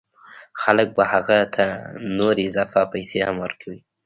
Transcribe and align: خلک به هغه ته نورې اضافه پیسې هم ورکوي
خلک 0.61 0.87
به 0.97 1.03
هغه 1.13 1.39
ته 1.55 1.65
نورې 2.19 2.43
اضافه 2.49 2.81
پیسې 2.93 3.19
هم 3.27 3.35
ورکوي 3.43 3.79